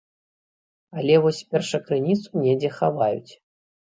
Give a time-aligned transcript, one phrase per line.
[1.01, 3.33] Але вось першакрыніцу недзе хаваюць.